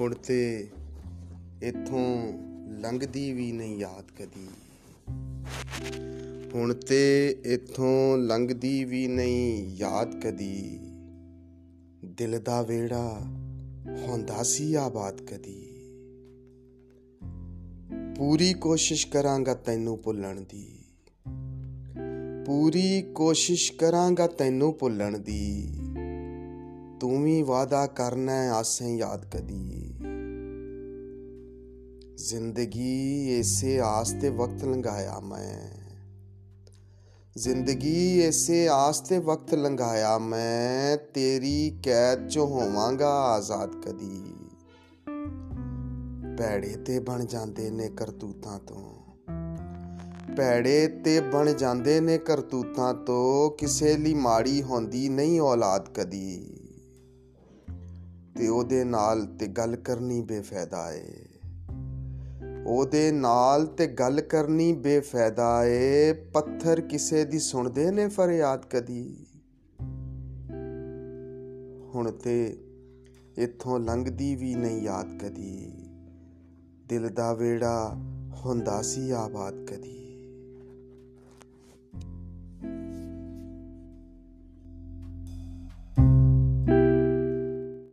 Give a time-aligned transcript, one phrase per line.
[0.00, 0.68] ਹੁਣ ਤੇ
[1.62, 2.32] ਇਥੋਂ
[2.80, 4.48] ਲੰਘਦੀ ਵੀ ਨਹੀਂ ਯਾਦ ਕਦੀ।
[6.54, 10.78] ਹੁਣ ਤੇ ਇਥੋਂ ਲੰਘਦੀ ਵੀ ਨਹੀਂ ਯਾਦ ਕਦੀ।
[12.04, 13.20] ਦਿਲ ਦਾ ਵੇੜਾ
[14.06, 15.70] ਹੁੰਦਾ ਸੀ ਆਬਾਦ ਕਦੀ।
[18.16, 20.78] ਪੂਰੀ ਕੋਸ਼ਿਸ਼ ਕਰਾਂਗਾ ਤੈਨੂੰ ਭੁੱਲਣ ਦੀ।
[22.46, 25.72] ਪੂਰੀ ਕੋਸ਼ਿਸ਼ ਕਰਾਂਗਾ ਤੈਨੂੰ ਭੁੱਲਣ ਦੀ।
[27.00, 29.94] ਤੂੰ ਵੀ ਵਾਦਾ ਕਰਨਾ ਆਸੇ ਯਾਦ ਕਦੀ
[32.16, 35.84] ਜ਼ਿੰਦਗੀ ਇਸੇ ਆਸ ਤੇ ਵਕਤ ਲੰਘਾਇਆ ਮੈਂ।
[37.36, 44.34] ਜ਼ਿੰਦਗੀ ਇਸੇ ਆਸ ਤੇ ਵਕਤ ਲੰਘਾਇਆ ਮੈਂ, ਤੇਰੀ ਕੈਦ ਚੋਂ ਹੋਵਾਂਗਾ ਆਜ਼ਾਦ ਕਦੀ
[46.38, 48.94] ਭੈੜੇ ਤੇ ਬਣ ਜਾਂਦੇ ਨੇ ਕਰਤੂਤਾਂ ਤੋਂ।
[50.36, 56.60] ਭੈੜੇ ਤੇ ਬਣ ਜਾਂਦੇ ਨੇ ਕਰਤੂਤਾਂ ਤੋਂ, ਕਿਸੇ ਲਈ ਮਾੜੀ ਹੁੰਦੀ ਨਹੀਂ ਔਲਾਦ ਕਦੀ
[58.38, 61.14] ਤੇ ਉਹਦੇ ਨਾਲ ਤੇ ਗੱਲ ਕਰਨੀ ਬੇਫਾਇਦਾ ਏ।
[62.66, 69.26] ਉਹਦੇ ਨਾਲ ਤੇ ਗੱਲ ਕਰਨੀ ਬੇਫਾਇਦਾ ਏ। ਪੱਥਰ ਕਿਸੇ ਦੀ ਸੁਣਦੇ ਨੇ ਫਰਿਆਦ ਕਦੀ?
[71.94, 72.56] ਹੁਣ ਤੇ
[73.38, 75.72] ਇੱਥੋਂ ਲੰਘਦੀ ਵੀ ਨਹੀਂ ਯਾਦ ਕਦੀ।
[76.86, 77.96] ਦਿਲ ਦਾ ਵੇੜਾ
[78.46, 80.03] ਹੁੰਦਾ ਸੀ ਆਬਾਦ ਕਦੀ।